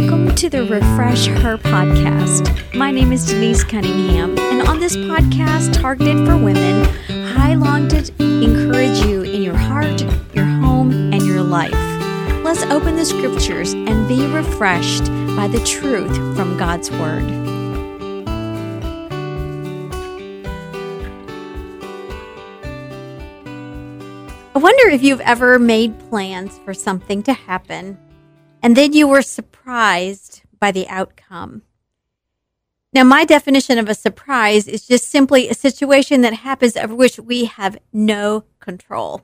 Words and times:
Welcome 0.00 0.32
to 0.36 0.48
the 0.48 0.62
Refresh 0.62 1.26
Her 1.26 1.58
podcast. 1.58 2.72
My 2.72 2.92
name 2.92 3.10
is 3.10 3.26
Denise 3.26 3.64
Cunningham, 3.64 4.38
and 4.38 4.68
on 4.68 4.78
this 4.78 4.94
podcast, 4.94 5.72
targeted 5.72 6.24
for 6.24 6.36
women, 6.36 6.86
I 7.36 7.56
long 7.56 7.88
to 7.88 7.96
encourage 8.20 9.00
you 9.00 9.22
in 9.22 9.42
your 9.42 9.56
heart, 9.56 10.00
your 10.36 10.44
home, 10.44 10.92
and 11.12 11.26
your 11.26 11.42
life. 11.42 11.72
Let's 12.44 12.62
open 12.66 12.94
the 12.94 13.04
scriptures 13.04 13.72
and 13.72 14.06
be 14.06 14.24
refreshed 14.28 15.06
by 15.34 15.48
the 15.48 15.58
truth 15.64 16.14
from 16.36 16.56
God's 16.56 16.92
Word. 16.92 17.24
I 24.54 24.58
wonder 24.60 24.90
if 24.90 25.02
you've 25.02 25.22
ever 25.22 25.58
made 25.58 25.98
plans 26.08 26.56
for 26.58 26.72
something 26.72 27.24
to 27.24 27.32
happen 27.32 27.98
and 28.68 28.76
then 28.76 28.92
you 28.92 29.08
were 29.08 29.22
surprised 29.22 30.42
by 30.60 30.70
the 30.70 30.86
outcome. 30.88 31.62
Now, 32.92 33.02
my 33.02 33.24
definition 33.24 33.78
of 33.78 33.88
a 33.88 33.94
surprise 33.94 34.68
is 34.68 34.86
just 34.86 35.08
simply 35.08 35.48
a 35.48 35.54
situation 35.54 36.20
that 36.20 36.34
happens 36.34 36.76
over 36.76 36.94
which 36.94 37.18
we 37.18 37.46
have 37.46 37.78
no 37.94 38.44
control. 38.60 39.22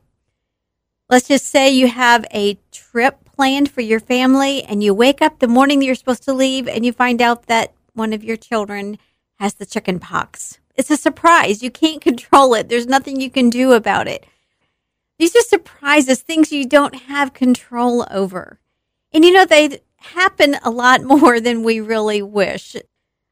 Let's 1.10 1.28
just 1.28 1.44
say 1.44 1.68
you 1.68 1.88
have 1.88 2.24
a 2.32 2.58
trip 2.72 3.22
planned 3.36 3.70
for 3.70 3.82
your 3.82 4.00
family 4.00 4.62
and 4.62 4.82
you 4.82 4.94
wake 4.94 5.20
up 5.20 5.40
the 5.40 5.46
morning 5.46 5.80
that 5.80 5.84
you're 5.84 5.94
supposed 5.94 6.22
to 6.22 6.32
leave 6.32 6.66
and 6.66 6.86
you 6.86 6.94
find 6.94 7.20
out 7.20 7.44
that 7.44 7.74
one 7.92 8.14
of 8.14 8.24
your 8.24 8.38
children 8.38 8.96
has 9.40 9.52
the 9.52 9.66
chicken 9.66 10.00
pox. 10.00 10.58
It's 10.74 10.90
a 10.90 10.96
surprise. 10.96 11.62
You 11.62 11.70
can't 11.70 12.00
control 12.10 12.54
it. 12.54 12.70
There's 12.70 12.86
nothing 12.86 13.20
you 13.20 13.28
can 13.28 13.50
do 13.50 13.72
about 13.72 14.08
it. 14.08 14.24
These 15.18 15.36
are 15.36 15.42
surprises, 15.42 16.22
things 16.22 16.50
you 16.50 16.66
don't 16.66 16.94
have 16.94 17.34
control 17.34 18.06
over. 18.10 18.58
And 19.14 19.24
you 19.24 19.30
know, 19.32 19.46
they 19.46 19.80
happen 19.98 20.56
a 20.62 20.70
lot 20.70 21.02
more 21.04 21.40
than 21.40 21.62
we 21.62 21.80
really 21.80 22.20
wish. 22.20 22.76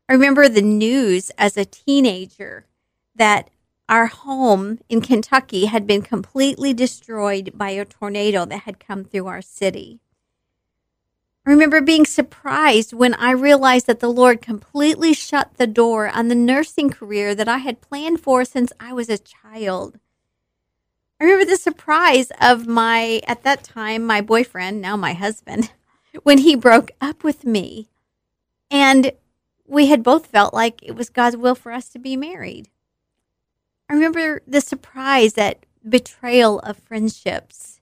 I 0.09 0.13
remember 0.13 0.49
the 0.49 0.63
news 0.63 1.31
as 1.37 1.57
a 1.57 1.65
teenager 1.65 2.67
that 3.15 3.51
our 3.89 4.07
home 4.07 4.79
in 4.89 5.01
Kentucky 5.01 5.67
had 5.67 5.87
been 5.87 6.03
completely 6.03 6.73
destroyed 6.73 7.51
by 7.55 7.71
a 7.71 7.85
tornado 7.85 8.47
that 8.47 8.63
had 8.63 8.81
come 8.81 9.05
through 9.05 9.27
our 9.27 9.43
city. 9.43 10.01
I 11.45 11.51
remember 11.51 11.81
being 11.81 12.07
surprised 12.07 12.93
when 12.93 13.15
I 13.15 13.33
realized 13.33 13.89
that 13.89 13.99
the 13.99 14.13
Lord 14.13 14.41
completely 14.41 15.13
shut 15.13 15.55
the 15.57 15.67
door 15.67 16.09
on 16.09 16.29
the 16.29 16.37
nursing 16.37 16.89
career 16.89 17.35
that 17.35 17.49
I 17.49 17.59
had 17.59 17.81
planned 17.81 18.21
for 18.21 18.45
since 18.45 18.73
I 18.79 18.93
was 18.93 19.09
a 19.09 19.19
child. 19.19 19.99
I 21.23 21.25
remember 21.27 21.45
the 21.45 21.57
surprise 21.57 22.33
of 22.41 22.67
my, 22.67 23.21
at 23.29 23.45
that 23.45 23.63
time, 23.63 24.05
my 24.05 24.21
boyfriend, 24.21 24.81
now 24.81 24.97
my 24.97 25.13
husband, 25.13 25.71
when 26.25 26.39
he 26.39 26.57
broke 26.57 26.91
up 27.01 27.23
with 27.23 27.45
me. 27.45 27.91
And 28.73 29.13
we 29.65 29.87
had 29.87 30.03
both 30.03 30.27
felt 30.27 30.53
like 30.53 30.83
it 30.83 30.97
was 30.97 31.11
God's 31.11 31.37
will 31.37 31.55
for 31.55 31.71
us 31.71 31.89
to 31.91 32.01
be 32.01 32.17
married. 32.17 32.71
I 33.89 33.93
remember 33.95 34.43
the 34.49 34.61
surprise 34.61 35.39
at 35.39 35.65
betrayal 35.89 36.59
of 36.59 36.79
friendships. 36.79 37.79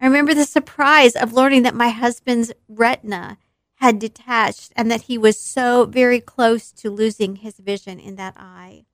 I 0.00 0.06
remember 0.06 0.32
the 0.32 0.44
surprise 0.44 1.16
of 1.16 1.32
learning 1.32 1.64
that 1.64 1.74
my 1.74 1.88
husband's 1.88 2.52
retina 2.68 3.38
had 3.78 3.98
detached 3.98 4.72
and 4.76 4.88
that 4.92 5.02
he 5.02 5.18
was 5.18 5.40
so 5.40 5.86
very 5.86 6.20
close 6.20 6.70
to 6.70 6.88
losing 6.88 7.36
his 7.36 7.58
vision 7.58 7.98
in 7.98 8.14
that 8.14 8.36
eye 8.36 8.84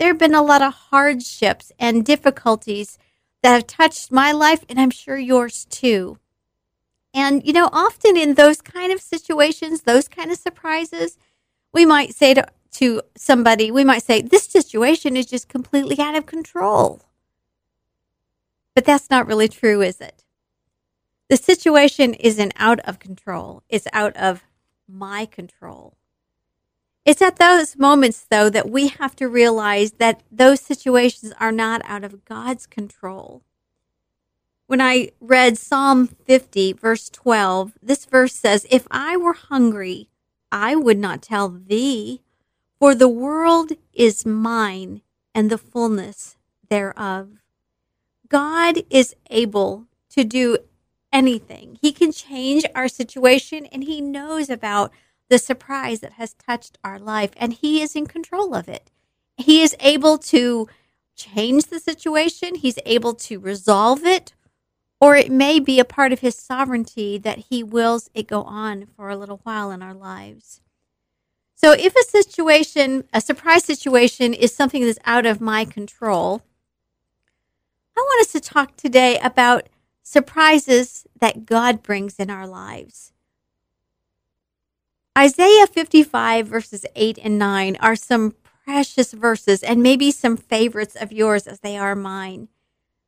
there 0.00 0.08
have 0.08 0.18
been 0.18 0.34
a 0.34 0.42
lot 0.42 0.62
of 0.62 0.72
hardships 0.72 1.72
and 1.78 2.06
difficulties 2.06 2.98
that 3.42 3.52
have 3.52 3.66
touched 3.66 4.10
my 4.10 4.32
life, 4.32 4.64
and 4.66 4.80
I'm 4.80 4.90
sure 4.90 5.18
yours 5.18 5.66
too. 5.66 6.16
And, 7.12 7.46
you 7.46 7.52
know, 7.52 7.68
often 7.70 8.16
in 8.16 8.32
those 8.32 8.62
kind 8.62 8.94
of 8.94 9.02
situations, 9.02 9.82
those 9.82 10.08
kind 10.08 10.30
of 10.30 10.38
surprises, 10.38 11.18
we 11.74 11.84
might 11.84 12.14
say 12.14 12.32
to, 12.32 12.46
to 12.72 13.02
somebody, 13.14 13.70
we 13.70 13.84
might 13.84 14.02
say, 14.02 14.22
this 14.22 14.44
situation 14.44 15.18
is 15.18 15.26
just 15.26 15.48
completely 15.48 15.98
out 16.00 16.14
of 16.14 16.24
control. 16.24 17.02
But 18.74 18.86
that's 18.86 19.10
not 19.10 19.26
really 19.26 19.48
true, 19.48 19.82
is 19.82 20.00
it? 20.00 20.24
The 21.28 21.36
situation 21.36 22.14
isn't 22.14 22.54
out 22.56 22.80
of 22.80 22.98
control, 22.98 23.64
it's 23.68 23.86
out 23.92 24.16
of 24.16 24.44
my 24.88 25.26
control. 25.26 25.98
It's 27.04 27.22
at 27.22 27.36
those 27.36 27.76
moments, 27.76 28.26
though, 28.30 28.50
that 28.50 28.70
we 28.70 28.88
have 28.88 29.16
to 29.16 29.28
realize 29.28 29.92
that 29.92 30.22
those 30.30 30.60
situations 30.60 31.32
are 31.40 31.52
not 31.52 31.80
out 31.84 32.04
of 32.04 32.24
God's 32.24 32.66
control. 32.66 33.42
When 34.66 34.80
I 34.80 35.10
read 35.20 35.58
Psalm 35.58 36.06
50, 36.06 36.74
verse 36.74 37.08
12, 37.10 37.72
this 37.82 38.04
verse 38.04 38.34
says, 38.34 38.66
If 38.70 38.86
I 38.90 39.16
were 39.16 39.32
hungry, 39.32 40.08
I 40.52 40.76
would 40.76 40.98
not 40.98 41.22
tell 41.22 41.48
thee, 41.48 42.22
for 42.78 42.94
the 42.94 43.08
world 43.08 43.72
is 43.92 44.24
mine 44.24 45.02
and 45.34 45.50
the 45.50 45.58
fullness 45.58 46.36
thereof. 46.68 47.30
God 48.28 48.82
is 48.90 49.16
able 49.28 49.86
to 50.10 50.22
do 50.22 50.58
anything. 51.12 51.78
He 51.80 51.92
can 51.92 52.12
change 52.12 52.64
our 52.74 52.88
situation 52.88 53.66
and 53.66 53.84
he 53.84 54.00
knows 54.00 54.48
about 54.48 54.92
the 55.30 55.38
surprise 55.38 56.00
that 56.00 56.14
has 56.14 56.34
touched 56.34 56.76
our 56.84 56.98
life, 56.98 57.30
and 57.36 57.54
He 57.54 57.80
is 57.80 57.96
in 57.96 58.06
control 58.06 58.54
of 58.54 58.68
it. 58.68 58.90
He 59.38 59.62
is 59.62 59.74
able 59.80 60.18
to 60.18 60.68
change 61.16 61.66
the 61.66 61.80
situation, 61.80 62.56
He's 62.56 62.78
able 62.84 63.14
to 63.14 63.38
resolve 63.38 64.04
it, 64.04 64.34
or 65.00 65.16
it 65.16 65.30
may 65.30 65.58
be 65.58 65.80
a 65.80 65.84
part 65.84 66.12
of 66.12 66.20
His 66.20 66.34
sovereignty 66.34 67.16
that 67.16 67.46
He 67.50 67.62
wills 67.62 68.10
it 68.12 68.26
go 68.26 68.42
on 68.42 68.86
for 68.96 69.08
a 69.08 69.16
little 69.16 69.40
while 69.44 69.70
in 69.70 69.82
our 69.82 69.94
lives. 69.94 70.60
So, 71.54 71.72
if 71.72 71.94
a 71.94 72.02
situation, 72.04 73.04
a 73.12 73.20
surprise 73.20 73.64
situation, 73.64 74.34
is 74.34 74.54
something 74.54 74.84
that's 74.84 74.98
out 75.04 75.26
of 75.26 75.40
my 75.40 75.64
control, 75.64 76.42
I 77.96 78.00
want 78.00 78.26
us 78.26 78.32
to 78.32 78.40
talk 78.40 78.76
today 78.76 79.18
about 79.18 79.68
surprises 80.02 81.06
that 81.20 81.46
God 81.46 81.82
brings 81.82 82.16
in 82.16 82.30
our 82.30 82.46
lives. 82.46 83.12
Isaiah 85.20 85.66
55, 85.66 86.46
verses 86.46 86.86
8 86.96 87.18
and 87.22 87.38
9 87.38 87.76
are 87.78 87.94
some 87.94 88.32
precious 88.64 89.12
verses 89.12 89.62
and 89.62 89.82
maybe 89.82 90.10
some 90.10 90.38
favorites 90.38 90.96
of 90.98 91.12
yours 91.12 91.46
as 91.46 91.60
they 91.60 91.76
are 91.76 91.94
mine. 91.94 92.48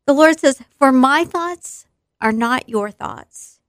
The 0.06 0.12
Lord 0.12 0.38
says, 0.38 0.60
For 0.78 0.92
my 0.92 1.24
thoughts 1.24 1.86
are 2.20 2.30
not 2.30 2.68
your 2.68 2.90
thoughts, 2.90 3.60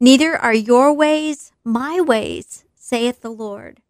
neither 0.00 0.36
are 0.36 0.52
your 0.52 0.92
ways 0.92 1.52
my 1.62 2.00
ways, 2.00 2.64
saith 2.74 3.20
the 3.20 3.30
Lord. 3.30 3.80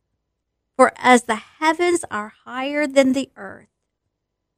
For 0.76 0.92
as 0.98 1.22
the 1.22 1.36
heavens 1.36 2.04
are 2.10 2.34
higher 2.44 2.86
than 2.86 3.14
the 3.14 3.30
earth, 3.36 3.70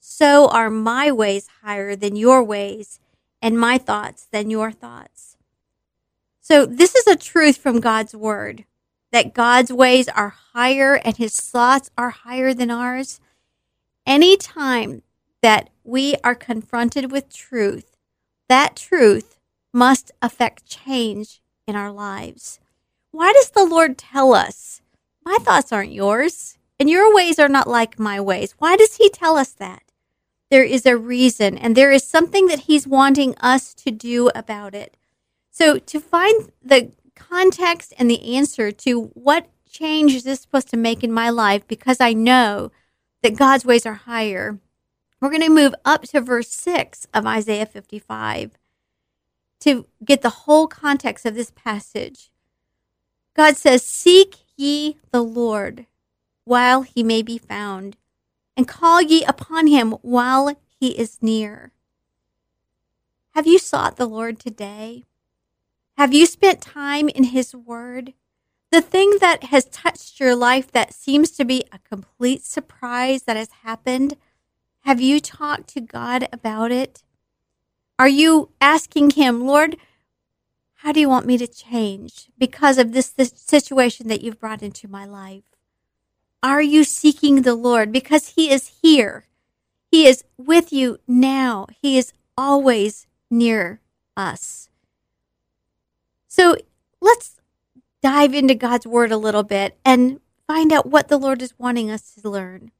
so 0.00 0.48
are 0.48 0.70
my 0.70 1.12
ways 1.12 1.48
higher 1.62 1.94
than 1.94 2.16
your 2.16 2.42
ways, 2.42 2.98
and 3.40 3.60
my 3.60 3.78
thoughts 3.78 4.26
than 4.32 4.50
your 4.50 4.72
thoughts. 4.72 5.36
So, 6.40 6.66
this 6.66 6.96
is 6.96 7.06
a 7.06 7.14
truth 7.14 7.58
from 7.58 7.78
God's 7.78 8.12
word 8.12 8.64
that 9.12 9.34
God's 9.34 9.72
ways 9.72 10.08
are 10.08 10.34
higher 10.52 10.94
and 10.94 11.16
his 11.16 11.40
thoughts 11.40 11.90
are 11.98 12.10
higher 12.10 12.54
than 12.54 12.70
ours, 12.70 13.20
anytime 14.06 15.02
that 15.42 15.70
we 15.84 16.14
are 16.22 16.34
confronted 16.34 17.10
with 17.10 17.32
truth, 17.32 17.96
that 18.48 18.76
truth 18.76 19.38
must 19.72 20.10
affect 20.20 20.66
change 20.66 21.40
in 21.66 21.76
our 21.76 21.92
lives. 21.92 22.60
Why 23.10 23.32
does 23.32 23.50
the 23.50 23.64
Lord 23.64 23.98
tell 23.98 24.34
us, 24.34 24.82
My 25.24 25.38
thoughts 25.40 25.72
aren't 25.72 25.92
yours, 25.92 26.58
and 26.78 26.88
your 26.88 27.14
ways 27.14 27.38
are 27.38 27.48
not 27.48 27.68
like 27.68 27.98
my 27.98 28.20
ways? 28.20 28.54
Why 28.58 28.76
does 28.76 28.96
He 28.96 29.08
tell 29.10 29.36
us 29.36 29.50
that? 29.52 29.82
There 30.50 30.64
is 30.64 30.86
a 30.86 30.96
reason, 30.96 31.56
and 31.56 31.76
there 31.76 31.92
is 31.92 32.04
something 32.04 32.46
that 32.46 32.60
He's 32.60 32.86
wanting 32.86 33.36
us 33.38 33.74
to 33.74 33.90
do 33.90 34.30
about 34.34 34.74
it. 34.74 34.96
So, 35.50 35.78
to 35.78 36.00
find 36.00 36.50
the 36.62 36.90
context 37.28 37.92
and 37.98 38.10
the 38.10 38.36
answer 38.36 38.72
to 38.72 39.04
what 39.14 39.48
change 39.70 40.14
is 40.14 40.24
this 40.24 40.40
supposed 40.40 40.68
to 40.70 40.76
make 40.76 41.04
in 41.04 41.12
my 41.12 41.30
life 41.30 41.66
because 41.66 42.00
I 42.00 42.12
know 42.12 42.72
that 43.22 43.36
God's 43.36 43.64
ways 43.64 43.86
are 43.86 43.94
higher. 43.94 44.58
We're 45.20 45.30
going 45.30 45.42
to 45.42 45.50
move 45.50 45.74
up 45.84 46.02
to 46.08 46.20
verse 46.20 46.48
6 46.48 47.06
of 47.12 47.26
Isaiah 47.26 47.66
55 47.66 48.52
to 49.60 49.86
get 50.04 50.22
the 50.22 50.30
whole 50.30 50.66
context 50.66 51.26
of 51.26 51.34
this 51.34 51.52
passage. 51.54 52.30
God 53.34 53.56
says, 53.56 53.84
Seek 53.84 54.36
ye 54.56 54.96
the 55.12 55.22
Lord 55.22 55.86
while 56.44 56.82
he 56.82 57.02
may 57.02 57.22
be 57.22 57.38
found, 57.38 57.96
and 58.56 58.66
call 58.66 59.00
ye 59.00 59.24
upon 59.24 59.66
him 59.66 59.92
while 60.02 60.56
he 60.80 60.98
is 60.98 61.22
near. 61.22 61.72
Have 63.34 63.46
you 63.46 63.58
sought 63.58 63.96
the 63.96 64.06
Lord 64.06 64.40
today? 64.40 65.04
Have 66.00 66.14
you 66.14 66.24
spent 66.24 66.62
time 66.62 67.10
in 67.10 67.24
His 67.24 67.54
Word? 67.54 68.14
The 68.72 68.80
thing 68.80 69.18
that 69.20 69.44
has 69.44 69.66
touched 69.66 70.18
your 70.18 70.34
life 70.34 70.72
that 70.72 70.94
seems 70.94 71.30
to 71.32 71.44
be 71.44 71.62
a 71.72 71.78
complete 71.78 72.42
surprise 72.42 73.24
that 73.24 73.36
has 73.36 73.50
happened, 73.64 74.16
have 74.84 75.02
you 75.02 75.20
talked 75.20 75.68
to 75.74 75.80
God 75.82 76.26
about 76.32 76.72
it? 76.72 77.02
Are 77.98 78.08
you 78.08 78.48
asking 78.62 79.10
Him, 79.10 79.46
Lord, 79.46 79.76
How 80.76 80.90
do 80.90 81.00
you 81.00 81.08
want 81.10 81.26
me 81.26 81.36
to 81.36 81.46
change 81.46 82.30
because 82.38 82.78
of 82.78 82.92
this, 82.92 83.10
this 83.10 83.34
situation 83.36 84.08
that 84.08 84.22
you've 84.22 84.40
brought 84.40 84.62
into 84.62 84.88
my 84.88 85.04
life? 85.04 85.44
Are 86.42 86.62
you 86.62 86.82
seeking 86.82 87.42
the 87.42 87.54
Lord? 87.54 87.92
Because 87.92 88.28
He 88.28 88.50
is 88.50 88.80
here. 88.80 89.26
He 89.90 90.06
is 90.06 90.24
with 90.38 90.72
you 90.72 90.96
now. 91.06 91.66
He 91.82 91.98
is 91.98 92.14
always 92.38 93.06
near 93.30 93.82
us. 94.16 94.69
So 96.40 96.56
let's 97.02 97.38
dive 98.02 98.32
into 98.32 98.54
God's 98.54 98.86
Word 98.86 99.12
a 99.12 99.18
little 99.18 99.42
bit 99.42 99.78
and 99.84 100.20
find 100.46 100.72
out 100.72 100.86
what 100.86 101.08
the 101.08 101.18
Lord 101.18 101.42
is 101.42 101.52
wanting 101.58 101.90
us 101.90 102.14
to 102.14 102.30
learn. 102.30 102.70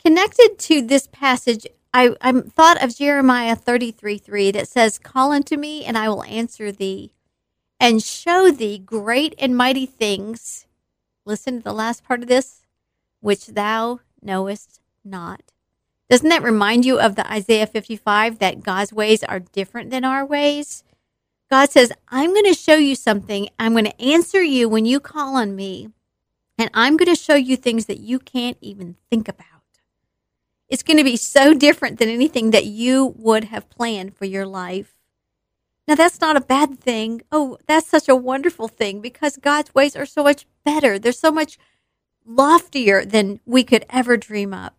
Connected 0.00 0.56
to 0.60 0.80
this 0.80 1.08
passage, 1.08 1.66
I, 1.92 2.14
I 2.20 2.30
thought 2.42 2.80
of 2.80 2.94
Jeremiah 2.94 3.56
33 3.56 4.18
3 4.18 4.52
that 4.52 4.68
says, 4.68 5.00
Call 5.00 5.32
unto 5.32 5.56
me, 5.56 5.84
and 5.84 5.98
I 5.98 6.08
will 6.08 6.22
answer 6.22 6.70
thee, 6.70 7.10
and 7.80 8.00
show 8.00 8.52
thee 8.52 8.78
great 8.78 9.34
and 9.36 9.56
mighty 9.56 9.84
things. 9.84 10.68
Listen 11.24 11.56
to 11.56 11.64
the 11.64 11.72
last 11.72 12.04
part 12.04 12.22
of 12.22 12.28
this, 12.28 12.60
which 13.18 13.48
thou 13.48 13.98
knowest 14.22 14.78
not. 15.04 15.42
Doesn't 16.08 16.28
that 16.28 16.44
remind 16.44 16.84
you 16.84 17.00
of 17.00 17.16
the 17.16 17.28
Isaiah 17.28 17.66
55 17.66 18.38
that 18.38 18.62
God's 18.62 18.92
ways 18.92 19.24
are 19.24 19.40
different 19.40 19.90
than 19.90 20.04
our 20.04 20.24
ways? 20.24 20.84
God 21.50 21.70
says, 21.70 21.92
I'm 22.08 22.30
going 22.32 22.46
to 22.46 22.54
show 22.54 22.76
you 22.76 22.94
something. 22.94 23.48
I'm 23.58 23.72
going 23.72 23.84
to 23.84 24.02
answer 24.02 24.42
you 24.42 24.68
when 24.68 24.86
you 24.86 24.98
call 25.00 25.36
on 25.36 25.54
me, 25.54 25.88
and 26.58 26.70
I'm 26.74 26.96
going 26.96 27.14
to 27.14 27.20
show 27.20 27.34
you 27.34 27.56
things 27.56 27.86
that 27.86 28.00
you 28.00 28.18
can't 28.18 28.58
even 28.60 28.96
think 29.10 29.28
about. 29.28 29.46
It's 30.68 30.82
going 30.82 30.96
to 30.96 31.04
be 31.04 31.16
so 31.16 31.54
different 31.54 31.98
than 31.98 32.08
anything 32.08 32.50
that 32.50 32.64
you 32.66 33.14
would 33.16 33.44
have 33.44 33.70
planned 33.70 34.16
for 34.16 34.24
your 34.24 34.46
life. 34.46 34.96
Now, 35.86 35.94
that's 35.94 36.20
not 36.20 36.36
a 36.36 36.40
bad 36.40 36.80
thing. 36.80 37.22
Oh, 37.30 37.58
that's 37.66 37.86
such 37.86 38.08
a 38.08 38.16
wonderful 38.16 38.68
thing 38.68 39.00
because 39.00 39.36
God's 39.36 39.74
ways 39.74 39.94
are 39.94 40.06
so 40.06 40.22
much 40.22 40.46
better. 40.64 40.98
They're 40.98 41.12
so 41.12 41.30
much 41.30 41.58
loftier 42.24 43.04
than 43.04 43.40
we 43.44 43.64
could 43.64 43.84
ever 43.90 44.16
dream 44.16 44.54
up. 44.54 44.76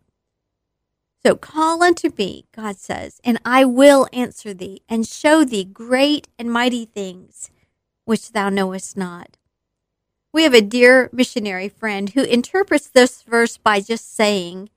So 1.25 1.35
call 1.35 1.81
unto 1.81 2.11
me, 2.19 2.45
God 2.55 2.77
says, 2.77 3.19
and 3.23 3.39
I 3.43 3.65
will 3.65 4.07
answer 4.13 4.53
thee 4.53 4.83
and 4.87 5.07
show 5.07 5.43
thee 5.43 5.63
great 5.63 6.27
and 6.37 6.51
mighty 6.51 6.85
things 6.85 7.49
which 8.03 8.31
thou 8.33 8.49
knowest 8.49 8.95
not. 8.95 9.35
We 10.31 10.43
have 10.43 10.53
a 10.53 10.61
dear 10.61 11.09
missionary 11.11 11.67
friend 11.67 12.11
who 12.11 12.21
interprets 12.21 12.85
this 12.85 13.23
verse 13.23 13.57
by 13.57 13.79
just 13.81 14.15
saying, 14.15 14.69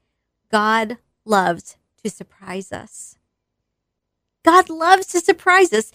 God 0.51 0.97
loves 1.27 1.77
to 2.03 2.09
surprise 2.09 2.73
us. 2.73 3.19
God 4.43 4.71
loves 4.71 5.09
to 5.09 5.21
surprise 5.21 5.71
us. 5.75 5.93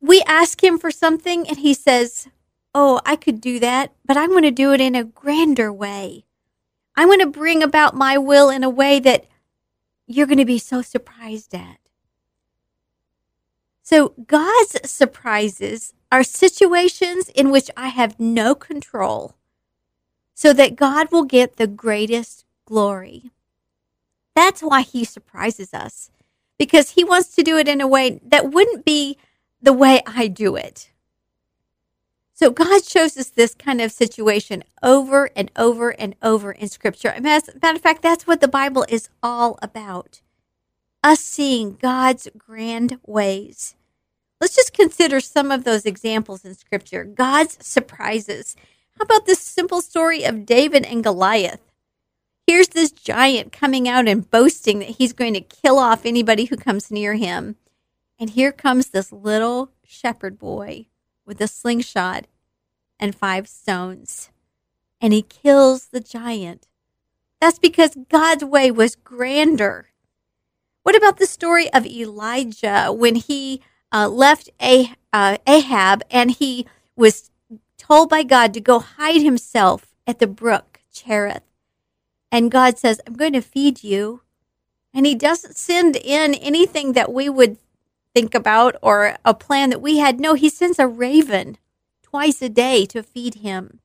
We 0.00 0.22
ask 0.26 0.64
him 0.64 0.78
for 0.78 0.90
something 0.90 1.46
and 1.46 1.58
he 1.58 1.74
says, 1.74 2.26
Oh, 2.74 3.02
I 3.04 3.16
could 3.16 3.38
do 3.38 3.60
that, 3.60 3.92
but 4.06 4.16
I'm 4.16 4.30
going 4.30 4.44
to 4.44 4.50
do 4.50 4.72
it 4.72 4.80
in 4.80 4.94
a 4.94 5.04
grander 5.04 5.70
way. 5.70 6.24
I'm 6.96 7.08
going 7.08 7.20
to 7.20 7.26
bring 7.26 7.62
about 7.62 7.94
my 7.94 8.16
will 8.16 8.48
in 8.48 8.64
a 8.64 8.70
way 8.70 8.98
that 9.00 9.26
you're 10.10 10.26
going 10.26 10.38
to 10.38 10.44
be 10.44 10.58
so 10.58 10.82
surprised 10.82 11.54
at. 11.54 11.78
So, 13.82 14.14
God's 14.26 14.90
surprises 14.90 15.94
are 16.10 16.24
situations 16.24 17.28
in 17.28 17.50
which 17.50 17.70
I 17.76 17.88
have 17.88 18.18
no 18.18 18.54
control 18.54 19.36
so 20.34 20.52
that 20.52 20.74
God 20.74 21.12
will 21.12 21.24
get 21.24 21.56
the 21.56 21.66
greatest 21.68 22.44
glory. 22.64 23.30
That's 24.34 24.62
why 24.62 24.82
He 24.82 25.04
surprises 25.04 25.72
us, 25.72 26.10
because 26.58 26.90
He 26.90 27.04
wants 27.04 27.34
to 27.36 27.42
do 27.42 27.56
it 27.56 27.68
in 27.68 27.80
a 27.80 27.88
way 27.88 28.20
that 28.26 28.50
wouldn't 28.50 28.84
be 28.84 29.16
the 29.62 29.72
way 29.72 30.02
I 30.06 30.26
do 30.26 30.56
it. 30.56 30.90
So 32.40 32.50
God 32.50 32.86
shows 32.86 33.18
us 33.18 33.28
this 33.28 33.54
kind 33.54 33.82
of 33.82 33.92
situation 33.92 34.64
over 34.82 35.28
and 35.36 35.50
over 35.56 35.90
and 35.90 36.16
over 36.22 36.52
in 36.52 36.70
Scripture. 36.70 37.10
As 37.10 37.50
a 37.50 37.58
matter 37.60 37.76
of 37.76 37.82
fact, 37.82 38.00
that's 38.00 38.26
what 38.26 38.40
the 38.40 38.48
Bible 38.48 38.86
is 38.88 39.10
all 39.22 39.58
about 39.60 40.22
us 41.04 41.20
seeing 41.20 41.74
God's 41.74 42.28
grand 42.38 42.98
ways. 43.06 43.74
Let's 44.40 44.56
just 44.56 44.72
consider 44.72 45.20
some 45.20 45.50
of 45.50 45.64
those 45.64 45.84
examples 45.84 46.46
in 46.46 46.54
Scripture 46.54 47.04
God's 47.04 47.58
surprises. 47.60 48.56
How 48.98 49.02
about 49.02 49.26
this 49.26 49.40
simple 49.40 49.82
story 49.82 50.24
of 50.24 50.46
David 50.46 50.86
and 50.86 51.04
Goliath? 51.04 51.60
Here's 52.46 52.68
this 52.68 52.90
giant 52.90 53.52
coming 53.52 53.86
out 53.86 54.08
and 54.08 54.30
boasting 54.30 54.78
that 54.78 54.96
he's 54.96 55.12
going 55.12 55.34
to 55.34 55.42
kill 55.42 55.78
off 55.78 56.06
anybody 56.06 56.46
who 56.46 56.56
comes 56.56 56.90
near 56.90 57.16
him. 57.16 57.56
And 58.18 58.30
here 58.30 58.50
comes 58.50 58.88
this 58.88 59.12
little 59.12 59.72
shepherd 59.84 60.38
boy 60.38 60.86
with 61.26 61.40
a 61.40 61.46
slingshot 61.46 62.26
and 63.00 63.14
five 63.14 63.48
stones. 63.48 64.30
And 65.00 65.12
he 65.12 65.22
kills 65.22 65.86
the 65.86 66.00
giant. 66.00 66.68
That's 67.40 67.58
because 67.58 67.96
God's 68.08 68.44
way 68.44 68.70
was 68.70 68.94
grander. 68.94 69.88
What 70.82 70.96
about 70.96 71.18
the 71.18 71.26
story 71.26 71.72
of 71.72 71.86
Elijah 71.86 72.92
when 72.92 73.14
he 73.14 73.62
uh, 73.92 74.08
left 74.08 74.50
uh, 74.60 75.38
Ahab 75.46 76.02
and 76.10 76.30
he 76.30 76.66
was 76.96 77.30
told 77.78 78.10
by 78.10 78.22
God 78.22 78.52
to 78.54 78.60
go 78.60 78.78
hide 78.78 79.22
himself 79.22 79.94
at 80.06 80.18
the 80.18 80.26
brook 80.26 80.80
Cherith? 80.92 81.42
And 82.30 82.50
God 82.50 82.78
says, 82.78 83.00
I'm 83.06 83.14
going 83.14 83.32
to 83.32 83.40
feed 83.40 83.82
you. 83.82 84.22
And 84.92 85.06
he 85.06 85.14
doesn't 85.14 85.56
send 85.56 85.96
in 85.96 86.34
anything 86.34 86.92
that 86.92 87.12
we 87.12 87.28
would 87.28 87.56
think 88.14 88.34
about 88.34 88.76
or 88.82 89.16
a 89.24 89.34
plan 89.34 89.70
that 89.70 89.80
we 89.80 89.98
had. 89.98 90.20
No, 90.20 90.34
he 90.34 90.48
sends 90.48 90.78
a 90.78 90.86
raven 90.86 91.58
twice 92.10 92.42
a 92.42 92.48
day 92.48 92.86
to 92.86 93.02
feed 93.02 93.36
him. 93.36 93.80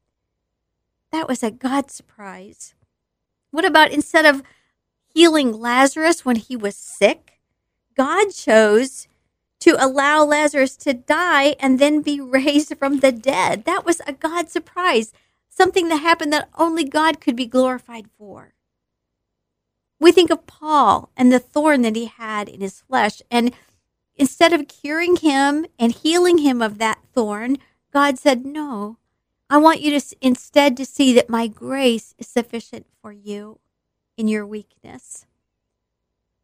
That 1.12 1.27
was 1.27 1.44
a 1.44 1.51
God 1.51 1.92
surprise. 1.92 2.74
What 3.51 3.66
about 3.66 3.92
instead 3.92 4.25
of 4.25 4.44
healing 5.13 5.54
Lazarus 5.54 6.25
when 6.25 6.36
he 6.38 6.56
was 6.57 6.75
sick, 6.75 7.39
God 7.95 8.31
chose 8.31 9.07
to 9.62 9.77
allow 9.80 10.24
Lazarus 10.25 10.75
to 10.77 10.94
die 10.94 11.56
and 11.60 11.80
then 11.80 12.01
be 12.01 12.19
raised 12.22 12.75
from 12.77 13.00
the 13.00 13.12
dead? 13.12 13.66
That 13.66 13.86
was 13.86 14.01
a 14.07 14.13
God 14.13 14.50
surprise, 14.50 15.13
something 15.50 15.89
that 15.89 15.98
happened 15.98 16.33
that 16.33 16.50
only 16.57 16.83
God 16.83 17.22
could 17.22 17.36
be 17.36 17.45
glorified 17.45 18.07
for. 18.18 18.54
We 20.00 20.12
think 20.12 20.30
of 20.31 20.48
Paul 20.48 21.10
and 21.16 21.31
the 21.31 21.39
thorn 21.39 21.83
that 21.83 21.95
he 21.95 22.06
had 22.06 22.50
in 22.50 22.62
his 22.62 22.81
flesh, 22.81 23.22
and 23.31 23.54
instead 24.16 24.51
of 24.54 24.68
curing 24.68 25.18
him 25.18 25.65
and 25.79 25.94
healing 25.94 26.39
him 26.39 26.62
of 26.62 26.77
that 26.79 27.00
thorn, 27.13 27.58
God 27.95 28.19
said, 28.19 28.45
No, 28.45 28.97
I 29.49 29.55
want 29.55 29.79
you 29.79 29.97
to 29.97 30.05
instead 30.19 30.75
to 30.75 30.85
see 30.85 31.13
that 31.13 31.29
my 31.29 31.47
grace 31.47 32.13
is 32.17 32.27
sufficient 32.27 32.85
for 33.01 33.13
you 33.13 33.59
in 34.17 34.27
your 34.27 34.45
weakness. 34.45 35.25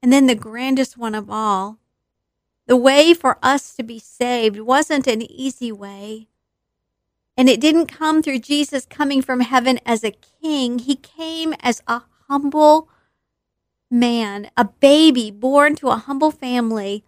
And 0.02 0.14
then 0.14 0.28
the 0.28 0.34
grandest 0.36 0.98
one 0.98 1.14
of 1.14 1.30
all, 1.30 1.78
the 2.68 2.78
way 2.78 3.14
for 3.14 3.38
us 3.44 3.76
to 3.76 3.84
be 3.84 4.00
saved 4.00 4.62
wasn't 4.62 5.08
an 5.08 5.22
easy 5.22 5.74
way. 5.74 6.30
And 7.36 7.50
it 7.50 7.60
didn't 7.60 7.88
come 7.88 8.24
through 8.24 8.40
Jesus 8.40 8.86
coming 8.86 9.22
from 9.22 9.42
heaven 9.42 9.78
as 9.86 10.06
a 10.06 10.16
king. 10.42 10.80
He 10.80 10.96
came 10.96 11.54
as 11.60 11.82
a 11.86 12.04
humble 12.30 12.88
man, 13.92 14.50
a 14.56 14.64
baby 14.64 15.32
born 15.32 15.76
to 15.76 15.90
a 15.90 15.98
humble 15.98 16.32
family, 16.32 17.04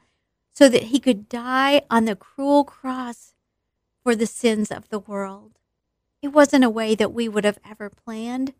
so 0.53 0.67
that 0.67 0.83
he 0.83 0.99
could 0.99 1.29
die 1.29 1.83
on 1.89 2.03
the 2.03 2.17
cruel 2.17 2.65
cross 2.65 3.32
for 4.03 4.15
the 4.15 4.25
sins 4.25 4.71
of 4.71 4.89
the 4.89 4.99
world. 4.99 5.53
It 6.21 6.29
wasn't 6.29 6.63
a 6.63 6.69
way 6.69 6.95
that 6.95 7.13
we 7.13 7.27
would 7.27 7.45
have 7.45 7.59
ever 7.69 7.89
planned, 7.89 8.53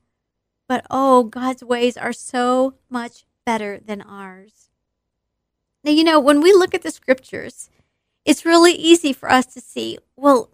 but 0.68 0.86
oh, 0.90 1.24
God's 1.24 1.64
ways 1.64 1.98
are 1.98 2.14
so 2.14 2.76
much 2.90 3.26
better 3.46 3.80
than 3.84 4.02
ours. 4.02 4.70
Now, 5.84 5.92
you 5.92 6.04
know, 6.04 6.20
when 6.20 6.42
we 6.42 6.54
look 6.54 6.74
at 6.74 6.82
the 6.82 6.92
scriptures, 6.92 7.70
it's 8.26 8.46
really 8.46 8.74
easy 8.74 9.12
for 9.12 9.30
us 9.30 9.46
to 9.48 9.62
see, 9.62 9.98
well, 10.16 10.50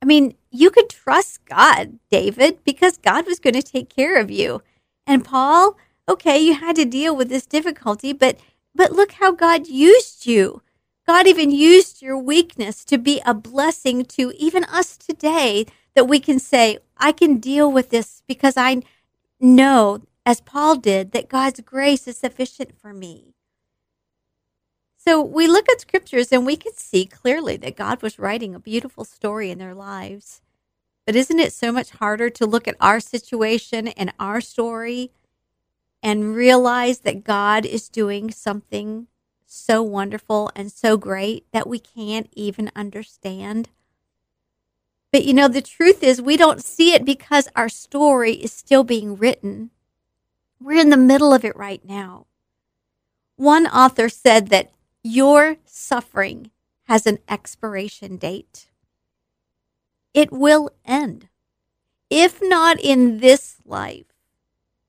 I 0.00 0.04
mean, 0.04 0.34
you 0.50 0.70
could 0.70 0.88
trust 0.88 1.44
God, 1.44 2.00
David, 2.10 2.64
because 2.64 2.96
God 2.96 3.26
was 3.26 3.38
going 3.38 3.54
to 3.54 3.62
take 3.62 3.88
care 3.88 4.18
of 4.20 4.30
you. 4.30 4.62
And 5.06 5.24
Paul, 5.24 5.76
okay, 6.08 6.38
you 6.38 6.54
had 6.54 6.74
to 6.76 6.84
deal 6.84 7.14
with 7.14 7.28
this 7.28 7.46
difficulty, 7.46 8.12
but 8.12 8.38
but 8.74 8.92
look 8.92 9.12
how 9.12 9.32
God 9.32 9.66
used 9.66 10.26
you. 10.26 10.62
God 11.06 11.26
even 11.26 11.50
used 11.50 12.02
your 12.02 12.18
weakness 12.18 12.84
to 12.86 12.98
be 12.98 13.20
a 13.26 13.34
blessing 13.34 14.04
to 14.06 14.32
even 14.38 14.64
us 14.64 14.96
today 14.96 15.66
that 15.94 16.08
we 16.08 16.20
can 16.20 16.38
say, 16.38 16.78
I 16.96 17.12
can 17.12 17.38
deal 17.38 17.70
with 17.72 17.90
this 17.90 18.22
because 18.28 18.56
I 18.56 18.82
know, 19.40 20.02
as 20.26 20.40
Paul 20.40 20.76
did, 20.76 21.12
that 21.12 21.28
God's 21.28 21.60
grace 21.60 22.08
is 22.08 22.18
sufficient 22.18 22.78
for 22.80 22.94
me. 22.94 23.34
So 24.98 25.22
we 25.22 25.48
look 25.48 25.68
at 25.70 25.80
scriptures 25.80 26.32
and 26.32 26.46
we 26.46 26.56
can 26.56 26.74
see 26.74 27.06
clearly 27.06 27.56
that 27.58 27.76
God 27.76 28.02
was 28.02 28.18
writing 28.18 28.54
a 28.54 28.60
beautiful 28.60 29.04
story 29.04 29.50
in 29.50 29.58
their 29.58 29.74
lives. 29.74 30.42
But 31.06 31.16
isn't 31.16 31.40
it 31.40 31.52
so 31.52 31.72
much 31.72 31.90
harder 31.90 32.30
to 32.30 32.46
look 32.46 32.68
at 32.68 32.76
our 32.80 33.00
situation 33.00 33.88
and 33.88 34.12
our 34.20 34.40
story 34.40 35.12
and 36.02 36.34
realize 36.36 37.00
that 37.00 37.24
God 37.24 37.66
is 37.66 37.88
doing 37.88 38.30
something 38.30 39.08
so 39.52 39.82
wonderful 39.82 40.50
and 40.56 40.72
so 40.72 40.96
great 40.96 41.46
that 41.52 41.66
we 41.66 41.78
can't 41.78 42.28
even 42.32 42.70
understand? 42.74 43.68
But 45.12 45.24
you 45.24 45.34
know, 45.34 45.48
the 45.48 45.60
truth 45.60 46.02
is, 46.02 46.22
we 46.22 46.36
don't 46.36 46.64
see 46.64 46.94
it 46.94 47.04
because 47.04 47.48
our 47.54 47.68
story 47.68 48.32
is 48.32 48.52
still 48.52 48.82
being 48.82 49.16
written. 49.16 49.70
We're 50.58 50.80
in 50.80 50.90
the 50.90 50.96
middle 50.96 51.34
of 51.34 51.44
it 51.44 51.56
right 51.56 51.84
now. 51.84 52.26
One 53.36 53.66
author 53.66 54.08
said 54.08 54.48
that 54.48 54.72
your 55.02 55.56
suffering 55.64 56.50
has 56.84 57.06
an 57.06 57.18
expiration 57.28 58.16
date. 58.16 58.68
It 60.14 60.32
will 60.32 60.70
end. 60.84 61.28
If 62.08 62.40
not 62.42 62.78
in 62.80 63.18
this 63.18 63.56
life, 63.64 64.06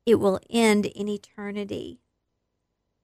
it 0.06 0.16
will 0.16 0.40
end 0.50 0.86
in 0.86 1.08
eternity. 1.08 2.03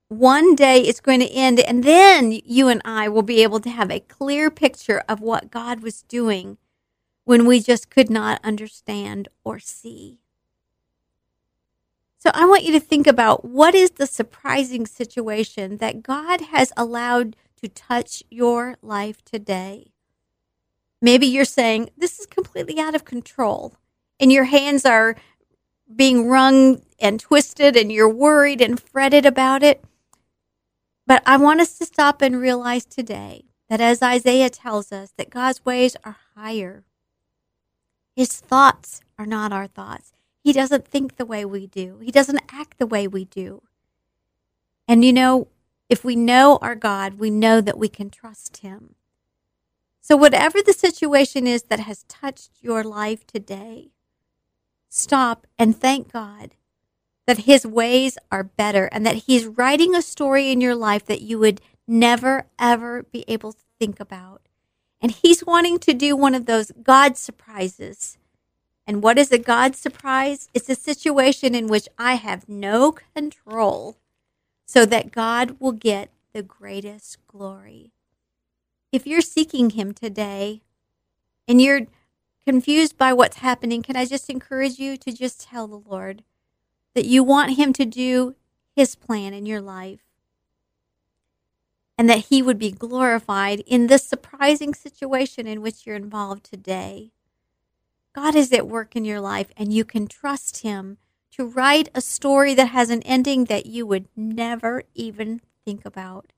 One 0.10 0.56
day 0.56 0.82
it's 0.82 1.02
going 1.02 1.20
to 1.20 1.32
end, 1.32 1.60
and 1.60 1.84
then 1.84 2.32
you 2.44 2.68
and 2.68 2.82
I 2.84 3.08
will 3.08 3.22
be 3.22 3.44
able 3.44 3.60
to 3.60 3.70
have 3.70 3.92
a 3.92 4.00
clear 4.00 4.50
picture 4.50 5.04
of 5.08 5.22
what 5.22 5.52
God 5.52 5.82
was 5.82 6.02
doing 6.02 6.58
when 7.26 7.46
we 7.46 7.60
just 7.60 7.92
could 7.92 8.10
not 8.10 8.44
understand 8.44 9.28
or 9.44 9.60
see. 9.60 10.18
So 12.18 12.32
I 12.34 12.46
want 12.48 12.64
you 12.64 12.72
to 12.72 12.80
think 12.80 13.06
about 13.06 13.46
what 13.46 13.76
is 13.76 13.92
the 13.92 14.08
surprising 14.08 14.88
situation 14.88 15.78
that 15.78 16.02
God 16.02 16.42
has 16.42 16.74
allowed 16.76 17.36
to 17.62 17.68
touch 17.68 18.24
your 18.32 18.78
life 18.82 19.24
today. 19.24 19.92
Maybe 21.04 21.28
you're 21.28 21.46
saying, 21.46 21.92
This 21.96 22.20
is 22.20 22.26
completely 22.26 22.80
out 22.80 22.96
of 22.96 23.06
control, 23.06 23.76
and 24.20 24.32
your 24.32 24.46
hands 24.46 24.86
are 24.86 25.16
being 25.96 26.28
wrung 26.28 26.82
and 27.00 27.20
twisted, 27.20 27.78
and 27.78 27.92
you're 27.92 28.10
worried 28.10 28.60
and 28.60 28.82
fretted 28.82 29.28
about 29.28 29.62
it. 29.62 29.84
But 31.10 31.24
I 31.26 31.38
want 31.38 31.60
us 31.60 31.76
to 31.80 31.88
stop 31.88 32.22
and 32.22 32.40
realize 32.40 32.86
today 32.86 33.46
that 33.68 33.82
as 33.82 34.04
Isaiah 34.04 34.52
tells 34.52 34.92
us, 34.92 35.12
that 35.18 35.32
God's 35.32 35.66
ways 35.66 35.98
are 36.04 36.18
higher. 36.36 36.84
His 38.16 38.40
thoughts 38.40 39.02
are 39.18 39.26
not 39.26 39.52
our 39.52 39.66
thoughts. 39.66 40.14
He 40.44 40.54
doesn't 40.54 40.88
think 40.88 41.16
the 41.16 41.26
way 41.26 41.44
we 41.46 41.66
do. 41.66 41.98
He 42.04 42.12
doesn't 42.12 42.44
act 42.52 42.78
the 42.78 42.86
way 42.86 43.08
we 43.08 43.26
do. 43.26 43.64
And 44.88 45.04
you 45.04 45.12
know, 45.12 45.48
if 45.90 46.04
we 46.04 46.16
know 46.16 46.60
our 46.62 46.76
God, 46.76 47.16
we 47.16 47.32
know 47.32 47.60
that 47.60 47.80
we 47.80 47.90
can 47.90 48.12
trust 48.12 48.58
him. 48.58 48.94
So 50.02 50.16
whatever 50.16 50.62
the 50.62 50.74
situation 50.74 51.48
is 51.48 51.64
that 51.64 51.80
has 51.80 52.04
touched 52.04 52.52
your 52.62 52.84
life 52.84 53.26
today, 53.26 53.90
stop 54.90 55.48
and 55.58 55.76
thank 55.76 56.14
God 56.14 56.52
that 57.30 57.46
his 57.46 57.64
ways 57.64 58.18
are 58.32 58.44
better 58.44 58.90
and 58.92 59.06
that 59.06 59.16
he's 59.28 59.46
writing 59.46 59.94
a 59.94 60.02
story 60.02 60.50
in 60.50 60.60
your 60.60 60.74
life 60.74 61.06
that 61.06 61.22
you 61.22 61.38
would 61.38 61.62
never 61.88 62.48
ever 62.58 63.04
be 63.04 63.24
able 63.28 63.54
to 63.54 63.64
think 63.80 64.00
about. 64.00 64.42
And 65.00 65.12
he's 65.12 65.46
wanting 65.46 65.78
to 65.78 65.94
do 65.94 66.16
one 66.16 66.34
of 66.34 66.48
those 66.48 66.72
God 66.82 67.18
surprises. 67.18 68.18
And 68.88 69.04
what 69.04 69.20
is 69.20 69.32
a 69.32 69.38
God 69.38 69.76
surprise? 69.76 70.50
It's 70.56 70.70
a 70.70 70.76
situation 70.76 71.54
in 71.54 71.68
which 71.68 71.88
I 72.00 72.16
have 72.16 72.50
no 72.50 72.94
control 73.16 73.98
so 74.66 74.84
that 74.88 75.12
God 75.12 75.58
will 75.60 75.74
get 75.74 76.10
the 76.34 76.42
greatest 76.42 77.20
glory. 77.28 77.92
If 78.92 79.06
you're 79.06 79.22
seeking 79.22 79.70
him 79.70 79.94
today 79.94 80.64
and 81.48 81.62
you're 81.62 81.86
confused 82.44 82.98
by 82.98 83.14
what's 83.14 83.38
happening, 83.38 83.84
can 83.84 83.96
I 83.96 84.06
just 84.06 84.32
encourage 84.32 84.80
you 84.80 84.98
to 84.98 85.12
just 85.12 85.42
tell 85.42 85.68
the 85.68 85.78
Lord 85.88 86.24
that 86.96 87.06
you 87.06 87.24
want 87.24 87.58
him 87.58 87.74
to 87.74 87.86
do 87.86 88.36
his 88.76 88.96
plan 88.96 89.34
in 89.34 89.46
your 89.46 89.62
life? 89.62 90.10
and 92.00 92.10
that 92.10 92.28
He 92.28 92.42
would 92.42 92.58
be 92.58 92.72
glorified 92.72 93.60
in 93.68 93.88
this 93.88 94.06
surprising 94.06 94.74
situation 94.74 95.46
in 95.46 95.62
which 95.62 95.86
you're 95.86 95.98
involved 95.98 96.46
today. 96.46 97.12
God 98.16 98.36
is 98.36 98.54
at 98.54 98.70
work 98.70 98.96
in 98.96 99.04
your 99.04 99.20
life, 99.20 99.52
and 99.58 99.74
you 99.74 99.84
can 99.84 100.08
trust 100.08 100.62
Him 100.62 100.98
to 101.32 101.46
write 101.46 101.90
a 101.94 102.00
story 102.00 102.54
that 102.54 102.68
has 102.70 102.90
an 102.90 103.02
ending 103.02 103.46
that 103.46 103.66
you 103.66 103.86
would 103.86 104.08
never 104.16 104.84
even 104.96 105.42
think 105.66 105.84
about. 105.84 106.32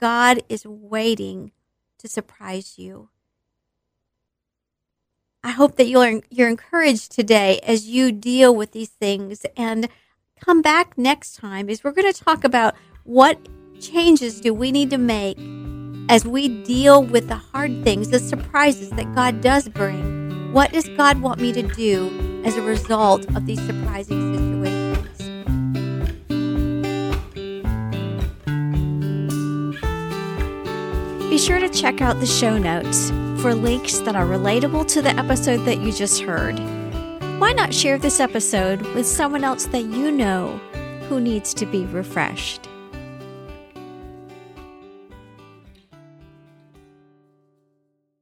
God 0.00 0.44
is 0.48 0.64
waiting 0.64 1.50
to 1.98 2.06
surprise 2.06 2.78
you. 2.78 3.08
I 5.46 5.50
hope 5.50 5.76
that 5.76 5.86
you're, 5.86 6.22
you're 6.28 6.48
encouraged 6.48 7.12
today 7.12 7.60
as 7.62 7.86
you 7.86 8.10
deal 8.10 8.52
with 8.52 8.72
these 8.72 8.88
things 8.88 9.46
and 9.56 9.88
come 10.40 10.60
back 10.60 10.98
next 10.98 11.36
time 11.36 11.70
as 11.70 11.84
we're 11.84 11.92
going 11.92 12.12
to 12.12 12.24
talk 12.24 12.42
about 12.42 12.74
what 13.04 13.38
changes 13.80 14.40
do 14.40 14.52
we 14.52 14.72
need 14.72 14.90
to 14.90 14.98
make 14.98 15.38
as 16.08 16.24
we 16.26 16.48
deal 16.64 17.00
with 17.00 17.28
the 17.28 17.36
hard 17.36 17.84
things, 17.84 18.08
the 18.08 18.18
surprises 18.18 18.90
that 18.90 19.14
God 19.14 19.40
does 19.40 19.68
bring? 19.68 20.52
What 20.52 20.72
does 20.72 20.88
God 20.96 21.20
want 21.20 21.40
me 21.40 21.52
to 21.52 21.62
do 21.62 22.42
as 22.44 22.56
a 22.56 22.62
result 22.62 23.24
of 23.36 23.46
these 23.46 23.64
surprising 23.64 24.34
situations? 24.34 25.18
Be 31.30 31.38
sure 31.38 31.60
to 31.60 31.68
check 31.68 32.00
out 32.00 32.18
the 32.18 32.26
show 32.26 32.58
notes 32.58 33.12
for 33.40 33.54
links 33.54 33.98
that 34.00 34.16
are 34.16 34.24
relatable 34.24 34.86
to 34.88 35.02
the 35.02 35.10
episode 35.10 35.64
that 35.64 35.78
you 35.78 35.92
just 35.92 36.22
heard. 36.22 36.58
Why 37.38 37.52
not 37.52 37.74
share 37.74 37.98
this 37.98 38.20
episode 38.20 38.80
with 38.94 39.06
someone 39.06 39.44
else 39.44 39.66
that 39.66 39.84
you 39.84 40.10
know 40.10 40.58
who 41.08 41.20
needs 41.20 41.52
to 41.54 41.66
be 41.66 41.84
refreshed? 41.86 42.68